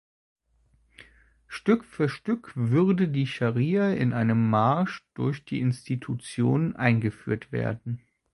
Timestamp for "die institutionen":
5.45-6.75